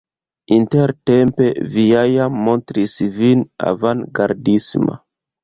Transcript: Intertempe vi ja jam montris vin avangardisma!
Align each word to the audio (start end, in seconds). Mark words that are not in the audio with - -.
Intertempe 0.53 1.49
vi 1.75 1.83
ja 1.89 2.05
jam 2.13 2.41
montris 2.47 2.97
vin 3.19 3.45
avangardisma! 3.75 4.99